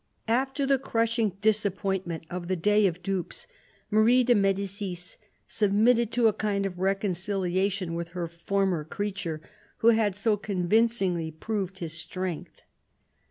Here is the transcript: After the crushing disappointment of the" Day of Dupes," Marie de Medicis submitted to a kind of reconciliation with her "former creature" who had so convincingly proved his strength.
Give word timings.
After 0.27 0.65
the 0.65 0.79
crushing 0.79 1.37
disappointment 1.41 2.23
of 2.27 2.47
the" 2.47 2.55
Day 2.71 2.87
of 2.87 3.03
Dupes," 3.03 3.45
Marie 3.91 4.23
de 4.23 4.33
Medicis 4.33 5.19
submitted 5.47 6.11
to 6.13 6.27
a 6.27 6.33
kind 6.33 6.65
of 6.65 6.79
reconciliation 6.79 7.93
with 7.93 8.07
her 8.17 8.27
"former 8.27 8.83
creature" 8.83 9.41
who 9.77 9.89
had 9.89 10.15
so 10.15 10.37
convincingly 10.37 11.29
proved 11.29 11.77
his 11.77 11.93
strength. 11.93 12.63